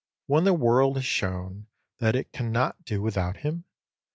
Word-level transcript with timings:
When 0.25 0.45
the 0.45 0.53
world 0.55 0.95
has 0.95 1.05
shown 1.05 1.67
that 1.99 2.15
it 2.15 2.31
cannot 2.33 2.85
do 2.85 3.03
without 3.03 3.37
him? 3.45 3.65